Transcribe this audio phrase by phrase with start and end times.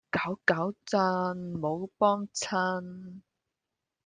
[0.11, 0.99] 攪攪震，
[1.61, 3.21] 冇幫襯